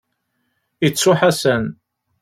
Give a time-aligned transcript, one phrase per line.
[0.83, 1.63] Yettu Ḥasan.